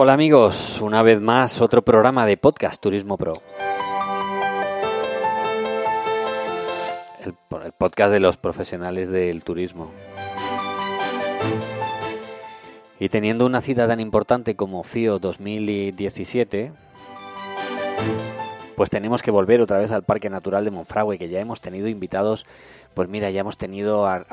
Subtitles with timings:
[0.00, 3.42] Hola amigos, una vez más otro programa de podcast Turismo Pro.
[7.20, 7.34] El,
[7.64, 9.90] el podcast de los profesionales del turismo.
[13.00, 16.72] Y teniendo una cita tan importante como FIO 2017,
[18.78, 21.88] pues tenemos que volver otra vez al Parque Natural de Monfragüe, que ya hemos tenido
[21.88, 22.46] invitados,
[22.94, 24.24] pues mira, ya hemos tenido a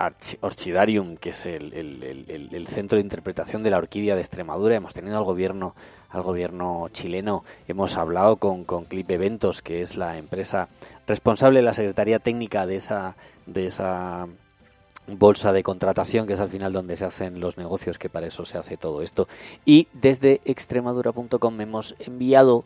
[0.42, 4.94] Orchidarium, que es el, el, el, centro de interpretación de la orquídea de Extremadura, hemos
[4.94, 5.74] tenido al gobierno,
[6.12, 10.70] al gobierno chileno, hemos hablado con, con Clip Eventos, que es la empresa
[11.08, 13.16] responsable de la Secretaría Técnica de esa,
[13.48, 14.28] de esa
[15.08, 18.46] bolsa de contratación, que es al final donde se hacen los negocios, que para eso
[18.46, 19.28] se hace todo esto.
[19.66, 22.64] Y desde extremadura.com hemos enviado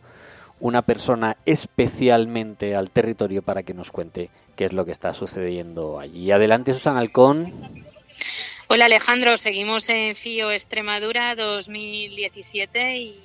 [0.60, 6.00] una persona especialmente al territorio para que nos cuente qué es lo que está sucediendo
[6.00, 6.32] allí.
[6.32, 7.86] Adelante, Susana Alcón.
[8.68, 13.20] Hola Alejandro, seguimos en FIO Extremadura 2017 y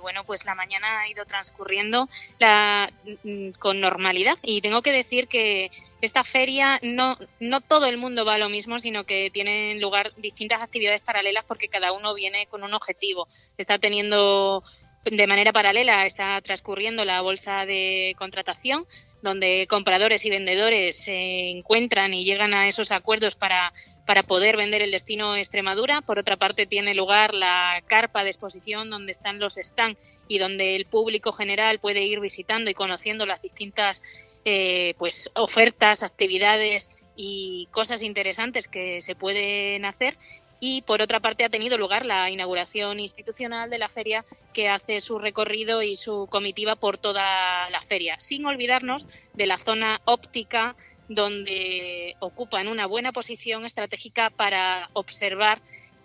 [0.00, 5.28] bueno, pues la mañana ha ido transcurriendo la, mm, con normalidad y tengo que decir
[5.28, 9.80] que esta feria no, no todo el mundo va a lo mismo, sino que tienen
[9.80, 13.28] lugar distintas actividades paralelas porque cada uno viene con un objetivo.
[13.58, 14.64] Está teniendo
[15.04, 18.86] de manera paralela está transcurriendo la bolsa de contratación,
[19.22, 23.72] donde compradores y vendedores se encuentran y llegan a esos acuerdos para,
[24.06, 26.02] para poder vender el destino Extremadura.
[26.02, 30.76] Por otra parte, tiene lugar la carpa de exposición donde están los stands y donde
[30.76, 34.02] el público general puede ir visitando y conociendo las distintas
[34.44, 40.16] eh, pues ofertas, actividades y cosas interesantes que se pueden hacer
[40.60, 45.00] y por otra parte ha tenido lugar la inauguración institucional de la feria que hace
[45.00, 50.76] su recorrido y su comitiva por toda la feria, sin olvidarnos de la zona óptica
[51.08, 55.60] donde ocupan una buena posición estratégica para observar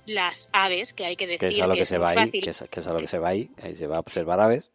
[0.08, 2.50] las aves, que hay que decir que es a lo que, se va ahí, que
[2.50, 4.72] es, que es a lo que se va ahí, ahí se va a observar aves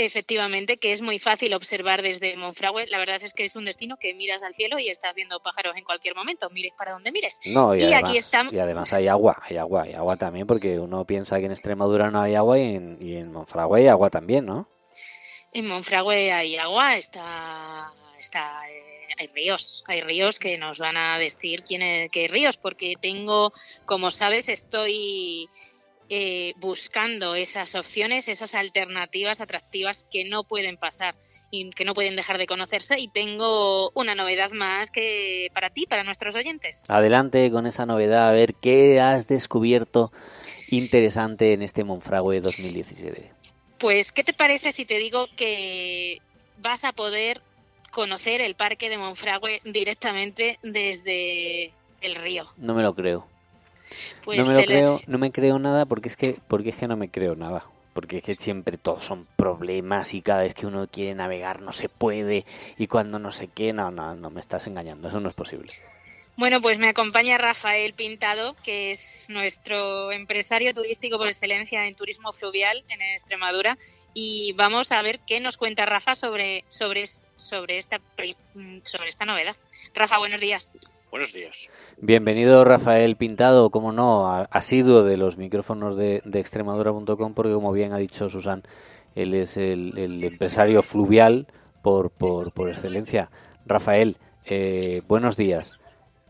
[0.00, 2.86] Efectivamente, que es muy fácil observar desde Monfragüe.
[2.86, 5.76] La verdad es que es un destino que miras al cielo y estás viendo pájaros
[5.76, 7.40] en cualquier momento, mires para donde mires.
[7.46, 8.52] No, y, además, aquí estamos...
[8.52, 12.12] y además hay agua, hay agua, hay agua también, porque uno piensa que en Extremadura
[12.12, 14.68] no hay agua y en, y en Monfragüe hay agua también, ¿no?
[15.52, 21.18] En Monfragüe hay agua, está, está eh, hay ríos, hay ríos que nos van a
[21.18, 23.52] decir quién qué ríos, porque tengo,
[23.84, 25.48] como sabes, estoy
[26.10, 31.14] eh, buscando esas opciones, esas alternativas atractivas que no pueden pasar
[31.50, 32.98] y que no pueden dejar de conocerse.
[32.98, 36.82] Y tengo una novedad más que para ti, para nuestros oyentes.
[36.88, 40.10] Adelante con esa novedad, a ver qué has descubierto
[40.70, 43.30] interesante en este Monfragüe 2017.
[43.78, 46.18] Pues, ¿qué te parece si te digo que
[46.58, 47.42] vas a poder
[47.92, 52.48] conocer el parque de Monfragüe directamente desde el río?
[52.56, 53.26] No me lo creo.
[54.24, 56.88] Pues no me lo creo, no me creo nada porque es que porque es que
[56.88, 57.64] no me creo nada.
[57.94, 61.72] Porque es que siempre todos son problemas y cada vez que uno quiere navegar no
[61.72, 62.44] se puede
[62.76, 65.72] y cuando no sé qué, no, no, no me estás engañando, eso no es posible.
[66.38, 72.32] Bueno, pues me acompaña Rafael Pintado, que es nuestro empresario turístico por excelencia en turismo
[72.32, 73.76] fluvial en Extremadura,
[74.14, 78.00] y vamos a ver qué nos cuenta Rafa sobre, sobre, sobre, esta,
[78.84, 79.56] sobre esta novedad.
[79.94, 80.70] Rafa, buenos días.
[81.10, 81.68] Buenos días.
[81.96, 87.92] Bienvenido Rafael Pintado, como no, asiduo de los micrófonos de, de extremadura.com, porque como bien
[87.92, 88.62] ha dicho Susan,
[89.14, 91.46] él es el, empresario fluvial
[91.82, 93.30] por, por, por excelencia.
[93.64, 95.78] Rafael, eh, buenos días.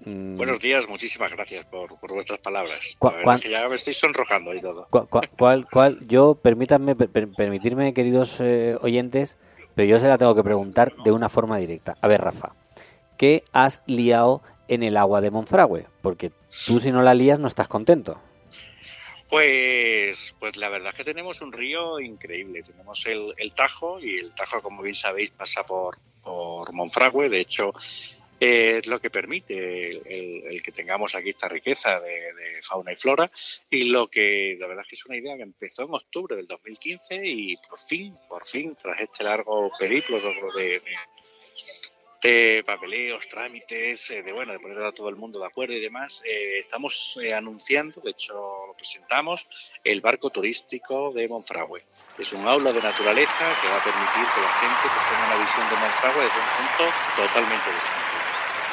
[0.04, 0.36] Mm.
[0.36, 2.80] Buenos días, muchísimas gracias por, por vuestras palabras.
[3.50, 4.86] ya me estoy sonrojando y todo.
[5.36, 9.38] ¿Cuál, cuál, yo, permítanme, permitirme, queridos eh, oyentes,
[9.74, 11.96] pero yo se la tengo que preguntar de una forma directa.
[12.00, 12.54] A ver, Rafa,
[13.16, 15.86] ¿qué has liado en el agua de Monfragüe?
[16.02, 16.30] Porque
[16.66, 18.20] tú si no la lías no estás contento.
[19.28, 22.62] Pues, pues la verdad es que tenemos un río increíble.
[22.62, 27.28] Tenemos el, Tajo y el Tajo, como bien sabéis, pasa por, por Monfragüe.
[27.28, 27.74] De hecho,
[28.40, 33.30] es lo que permite el, que tengamos aquí esta riqueza de, fauna y flora.
[33.70, 36.46] Y lo que la verdad es que es una idea que empezó en octubre del
[36.46, 40.20] 2015 y por fin, por fin, tras este largo periplo
[40.56, 40.80] de
[42.20, 46.20] papeleos, trámites, eh, de bueno, de poner a todo el mundo de acuerdo y demás,
[46.24, 48.34] eh, estamos eh, anunciando, de hecho
[48.66, 49.46] lo presentamos,
[49.84, 51.84] el barco turístico de Monfragüe.
[52.18, 55.44] Es un aula de naturaleza que va a permitir que la gente pues, tenga una
[55.44, 56.84] visión de Monfragüe desde un punto
[57.16, 58.16] totalmente distinto,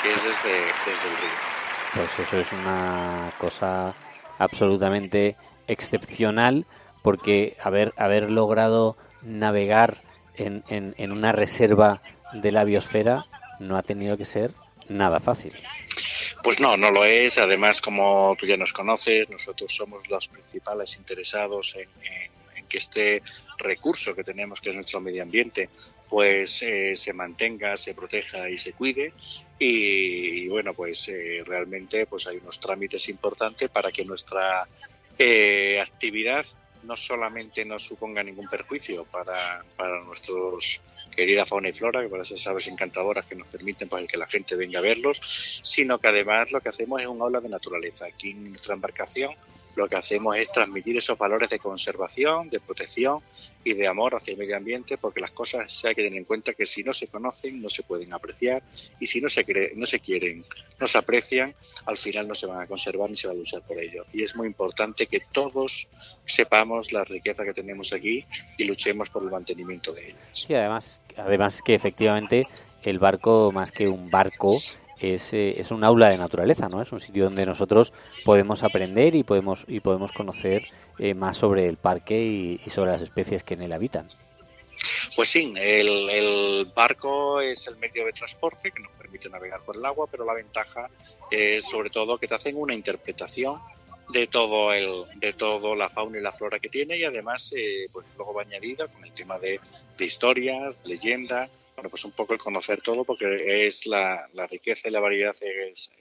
[0.01, 0.57] que es desde,
[0.91, 1.55] el río.
[1.93, 3.95] Pues eso es una cosa
[4.39, 5.35] absolutamente
[5.67, 6.65] excepcional,
[7.03, 10.01] porque haber, haber logrado navegar
[10.33, 12.01] en, en una reserva
[12.33, 13.25] de la biosfera
[13.59, 14.51] no ha tenido que ser
[14.89, 15.53] nada fácil.
[16.43, 17.37] Pues no, no lo es.
[17.37, 21.89] Además, como tú ya nos conoces, nosotros somos los principales interesados en,
[22.67, 23.21] que este
[23.59, 25.69] recurso que tenemos, que es nuestro medio ambiente,
[26.09, 29.13] pues eh, se mantenga, se proteja y se cuide.
[29.59, 34.67] Y, bueno, pues eh, realmente pues hay unos trámites importantes para que nuestra
[35.17, 36.45] eh, actividad
[36.83, 40.81] no solamente no suponga ningún perjuicio para, para nuestros
[41.15, 44.27] querida fauna y flora, que para esas aves encantadoras que nos permiten pues, que la
[44.27, 48.05] gente venga a verlos, sino que además lo que hacemos es un aula de naturaleza.
[48.05, 49.33] Aquí en nuestra embarcación
[49.75, 53.19] lo que hacemos es transmitir esos valores de conservación, de protección
[53.63, 56.53] y de amor hacia el medio ambiente, porque las cosas hay que tener en cuenta
[56.53, 58.63] que si no se conocen no se pueden apreciar
[58.99, 59.45] y si no se,
[59.75, 60.45] no se quieren,
[60.79, 61.53] no se aprecian,
[61.85, 64.05] al final no se van a conservar ni se va a luchar por ello.
[64.13, 65.87] Y es muy importante que todos
[66.25, 68.25] sepamos la riqueza que tenemos aquí
[68.57, 70.45] y luchemos por el mantenimiento de ellas.
[70.47, 72.47] Y además, además que efectivamente
[72.83, 74.59] el barco, más que un barco,
[74.99, 76.81] es, eh, es un aula de naturaleza, ¿no?
[76.81, 77.93] Es un sitio donde nosotros
[78.23, 80.67] podemos aprender y podemos, y podemos conocer
[80.99, 84.07] eh, más sobre el parque y, sobre las especies que en él habitan.
[85.15, 89.77] Pues sí, el, el, barco es el medio de transporte que nos permite navegar por
[89.77, 90.89] el agua, pero la ventaja
[91.31, 93.59] es sobre todo que te hacen una interpretación
[94.09, 97.87] de todo el de todo la fauna y la flora que tiene y además eh,
[97.91, 99.59] pues luego va añadida con el tema de,
[99.97, 104.87] de historias, leyendas bueno, pues un poco el conocer todo, porque es la, la riqueza
[104.87, 105.91] y la variedad es,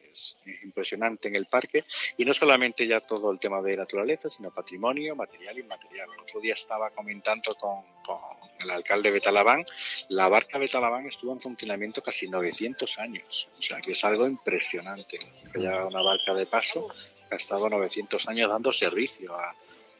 [0.62, 1.84] impresionante en el parque.
[2.16, 6.08] Y no solamente ya todo el tema de naturaleza, sino patrimonio, material y inmaterial.
[6.14, 8.20] El otro día estaba comentando con, con
[8.60, 9.64] el alcalde Betalabán,
[10.08, 13.48] la barca Betalabán estuvo en funcionamiento casi 900 años.
[13.58, 15.18] O sea, que es algo impresionante.
[15.18, 16.88] Que haya una barca de paso
[17.30, 19.54] ha estado 900 años dando servicio a,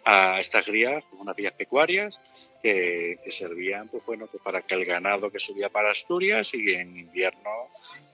[0.05, 2.21] a estas grías, unas vías pecuarias,
[2.63, 6.97] que, servían pues bueno pues para que el ganado que subía para Asturias y en
[6.97, 7.51] invierno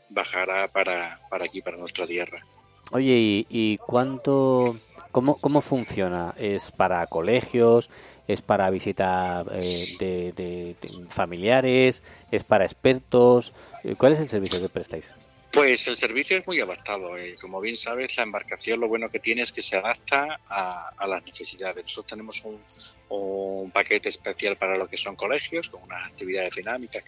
[0.08, 2.44] bajara para, para aquí, para nuestra tierra.
[2.92, 4.78] Oye, ¿y, cuánto,
[5.12, 6.34] cómo, cómo funciona?
[6.36, 7.90] ¿Es para colegios?
[8.26, 10.76] ¿Es para visita eh, de, de
[11.08, 12.02] familiares?
[12.30, 13.52] ¿Es para expertos?
[13.98, 15.12] ¿Cuál es el servicio que prestáis?
[15.52, 17.16] Pues el servicio es muy adaptado.
[17.18, 17.36] Eh.
[17.40, 21.24] Como bien sabes, la embarcación lo bueno que tiene es que se adapta a, las
[21.24, 21.82] necesidades.
[21.82, 27.04] Nosotros tenemos un, paquete especial para lo que son colegios, con unas actividades dinámicas,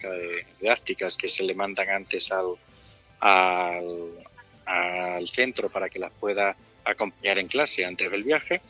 [0.59, 2.55] didácticas que se le mandan antes al,
[4.65, 8.61] al, centro para que las pueda acompañar en clase antes del viaje.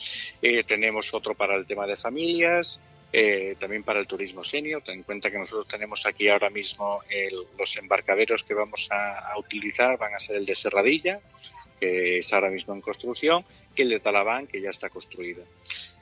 [0.42, 2.80] Eh, tenemos otro para el tema de familias,
[3.16, 4.82] eh, también para el turismo senior.
[4.82, 7.00] Ten en cuenta que nosotros tenemos aquí ahora mismo
[7.60, 11.20] los embarcaderos que vamos a, utilizar van a ser el de Serradilla,
[11.80, 13.46] que es ahora mismo en construcción,
[13.76, 15.44] que el de Talabán, que ya está construido.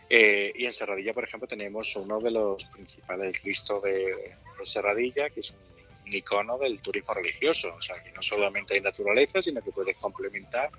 [0.09, 5.41] Eh, y en Serradilla, por ejemplo, tenemos uno de los principales Cristo de, Serradilla, que
[5.41, 7.73] es un, icono del turismo religioso.
[7.77, 10.69] O sea, que no solamente hay naturaleza, sino que puedes complementar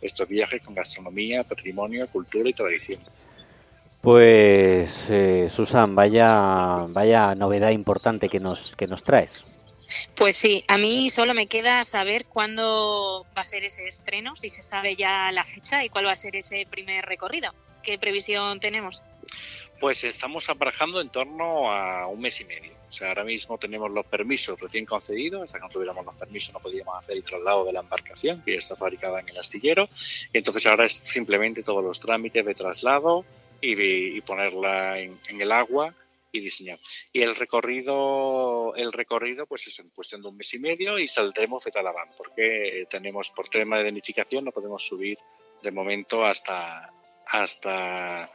[0.00, 3.00] estos viajes con gastronomía, patrimonio, cultura y tradición.
[4.00, 9.44] Pues eh, Susan, vaya, vaya novedad importante que nos, que nos traes.
[10.14, 14.48] Pues sí, a mí solo me queda saber cuándo va a ser ese estreno, si
[14.48, 17.52] se sabe ya la fecha y cuál va a ser ese primer recorrido.
[17.82, 19.02] ¿Qué previsión tenemos?
[19.80, 22.72] Pues estamos aparejando en torno a un mes y medio.
[22.88, 25.42] O sea, ahora mismo tenemos los permisos recién concedidos.
[25.42, 28.52] Hasta que no tuviéramos los permisos no podíamos hacer el traslado de la embarcación, que
[28.52, 29.88] ya está fabricada en el astillero.
[30.32, 33.24] Y entonces ahora es simplemente todos los trámites de traslado,
[33.60, 35.94] y, ponerla en, el agua
[36.30, 36.78] y diseñar.
[37.12, 41.08] Y el recorrido, el recorrido pues es en cuestión de un mes y medio y
[41.08, 45.18] saldremos de Talabán, porque tenemos por tema de identificación no podemos subir
[45.62, 46.92] de momento hasta
[47.26, 48.30] hasta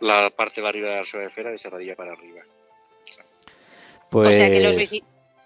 [0.00, 2.42] la parte de arriba de la ciudad de Fera de Serradilla para arriba.
[4.10, 5.02] O sea que los, pues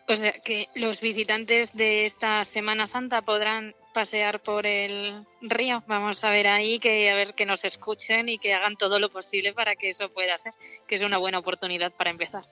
[0.08, 5.82] o sea que los visitantes de esta Semana Santa podrán pasear por el río.
[5.86, 9.08] Vamos a ver ahí que a ver que nos escuchen y que hagan todo lo
[9.08, 10.52] posible para que eso pueda ser,
[10.86, 12.44] que es una buena oportunidad para empezar.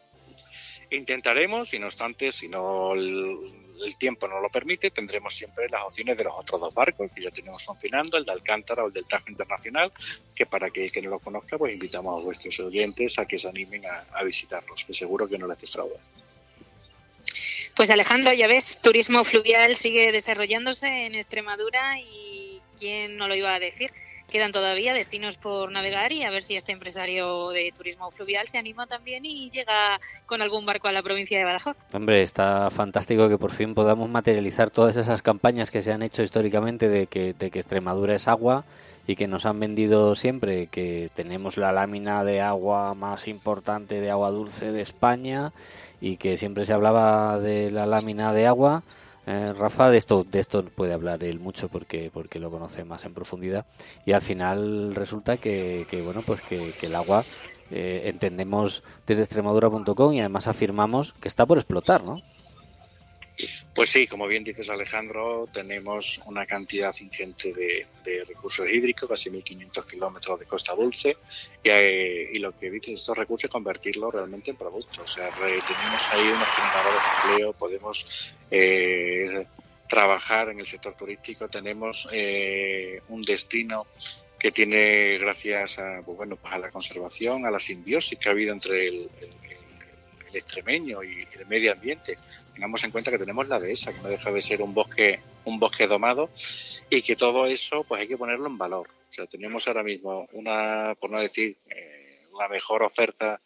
[0.91, 6.17] Intentaremos y no obstante, si no el, tiempo no lo permite, tendremos siempre las opciones
[6.17, 9.07] de los otros dos barcos que ya tenemos funcionando, el de Alcántara o el del
[9.07, 9.93] Tajo Internacional,
[10.35, 13.39] que para que el que no lo conozca, pues invitamos a vuestros oyentes a que
[13.39, 15.99] se animen a, visitarlos, que seguro que no les defrauda.
[17.77, 23.53] Pues Alejandro, ya ves, turismo fluvial sigue desarrollándose en Extremadura y quién no lo iba
[23.53, 23.91] a decir.
[24.31, 28.59] Quedan todavía destinos por navegar y a ver si este empresario de turismo fluvial se
[28.59, 31.77] anima también y llega con algún barco a la provincia de Badajoz.
[31.93, 36.23] Hombre, está fantástico que por fin podamos materializar todas esas campañas que se han hecho
[36.23, 38.65] históricamente de que, de que Extremadura es agua
[39.07, 44.11] y que nos han vendido siempre que tenemos la lámina de agua más importante de
[44.11, 45.53] agua dulce de España
[46.01, 48.83] y que siempre se hablaba de la lámina de agua
[49.27, 53.07] Eh, Rafa de esto de esto puede hablar él mucho porque porque lo conoce más
[53.07, 53.65] en profundidad
[54.05, 57.25] y al final resulta que, que bueno pues que, el agua
[57.71, 62.21] eh, entendemos desde extremadura.com y además afirmamos que está por explotar, ¿no?
[63.75, 69.85] Pues sí, como bien dices Alejandro, tenemos una cantidad ingente de, recursos hídricos, casi 1.500
[69.85, 71.17] kilómetros de costa dulce,
[71.65, 75.11] eh, y, lo que dices estos recursos es convertirlos realmente en productos.
[75.11, 79.47] O sea, tenemos ahí unos generadores de empleo, podemos eh,
[79.89, 83.89] trabajar en el sector turístico, tenemos eh, un destino
[84.39, 88.33] que tiene gracias a, pues bueno, pues a la conservación, a la simbiosis que ha
[88.33, 89.11] habido entre el
[90.39, 92.19] extremeño y, el medio ambiente.
[92.53, 95.59] Tengamos en cuenta que tenemos la dehesa, que no deja de ser un bosque, un
[95.59, 96.31] bosque domado,
[96.91, 98.89] y que todo eso pues hay que ponerlo en valor.
[99.11, 103.41] O sea, tenemos ahora mismo una, por no decir, eh, una mejor oferta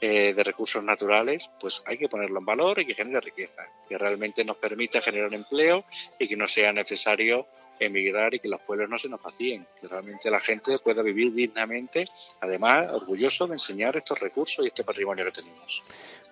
[0.00, 3.96] eh, de recursos naturales, pues hay que ponerlo en valor y que genere riqueza, que
[3.96, 5.84] realmente nos permita generar empleo
[6.18, 7.46] y que no sea necesario
[7.78, 11.32] emigrar y que los pueblos no se nos vacíen, que realmente la gente pueda vivir
[11.32, 12.04] dignamente,
[12.40, 15.82] además orgulloso de enseñar estos recursos y este patrimonio que tenemos.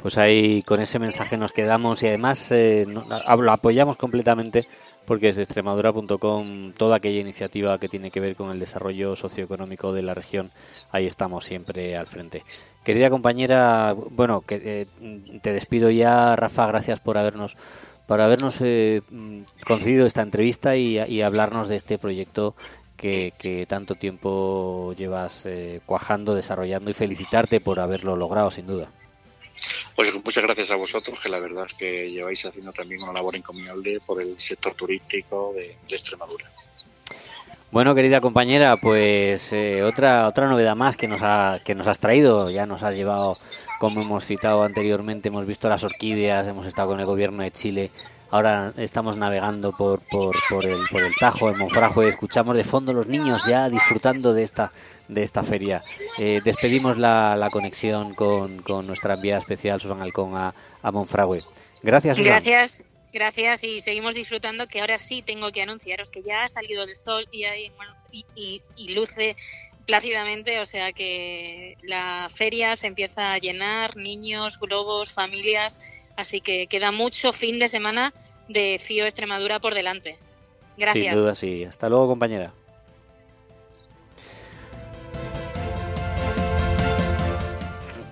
[0.01, 4.67] Pues ahí con ese mensaje nos quedamos y además eh, lo apoyamos completamente
[5.05, 10.03] porque desde extremadura.com toda aquella iniciativa que tiene que ver con el desarrollo socioeconómico de
[10.03, 10.51] la región,
[10.91, 12.45] ahí estamos siempre al frente.
[12.85, 17.57] Querida compañera, bueno, que, eh, te despido ya, Rafa, gracias por habernos
[18.13, 19.01] por habernos eh,
[19.67, 22.55] concedido esta entrevista y, hablarnos de este proyecto
[22.95, 28.91] que, tanto tiempo llevas eh, cuajando, desarrollando y felicitarte por haberlo logrado, sin duda.
[29.97, 33.35] Pues muchas gracias a vosotros, que la verdad es que lleváis haciendo también una labor
[33.35, 36.51] encomiable por el sector turístico de, Extremadura.
[37.73, 42.01] Bueno, querida compañera, pues eh, otra otra novedad más que nos ha, que nos has
[42.01, 43.39] traído, ya nos has llevado
[43.81, 47.91] como hemos citado anteriormente, hemos visto las orquídeas, hemos estado con el gobierno de Chile,
[48.31, 52.93] ahora estamos navegando por, por, por, el, por el Tajo, en Monfragüe, escuchamos de fondo
[52.93, 54.71] los niños ya disfrutando de esta,
[55.09, 55.83] de esta feria.
[56.19, 61.43] Eh, despedimos la, la conexión con, con, nuestra enviada especial, Susan Alcón, a, a Monfragüe.
[61.83, 62.45] Gracias, Susan.
[62.45, 62.85] Gracias.
[63.13, 66.97] Gracias y seguimos disfrutando que ahora sí tengo que anunciaros que ya ha salido el
[66.97, 67.71] sol y, hay,
[68.11, 69.37] y, y, y luce
[69.87, 75.79] plácidamente, o sea que la feria se empieza a llenar, niños, globos, familias,
[76.17, 78.15] así que queda mucho fin de semana
[78.49, 80.19] de FIO Extremadura por delante.
[80.77, 81.15] Gracias.
[81.15, 81.65] Sin duda, sí.
[81.65, 82.53] Hasta luego, compañera.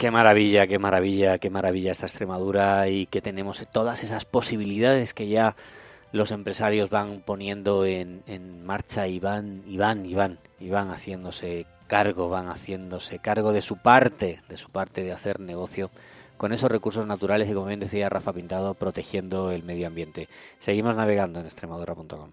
[0.00, 5.28] Qué maravilla, qué maravilla, qué maravilla esta Extremadura y que tenemos todas esas posibilidades que
[5.28, 5.57] ya
[6.11, 10.88] los empresarios van poniendo en, en marcha y van, y van, y van, y van
[10.88, 15.90] haciéndose cargo, van haciéndose cargo de su parte, de su parte de hacer negocio
[16.38, 20.30] con esos recursos naturales y, como bien decía Rafa Pintado, protegiendo el medio ambiente.
[20.59, 22.30] Seguimos navegando en extremadura.com.